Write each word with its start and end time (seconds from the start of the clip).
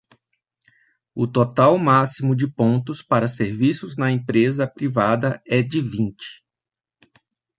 O 1.13 1.27
total 1.27 1.77
máximo 1.77 2.35
de 2.35 2.47
pontos 2.47 3.03
para 3.03 3.27
serviços 3.27 3.97
na 3.97 4.11
empresa 4.11 4.65
privada 4.65 5.39
é 5.47 5.61
de 5.61 5.79
vinte. 5.79 6.43